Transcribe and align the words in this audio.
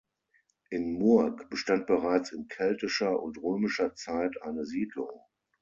In 0.71 0.93
Murg 0.97 1.47
bestand 1.51 1.85
bereits 1.85 2.31
in 2.31 2.47
keltischer 2.47 3.21
und 3.21 3.37
römischer 3.37 3.93
Zeit 3.93 4.41
eine 4.41 4.65
Siedlung. 4.65 5.21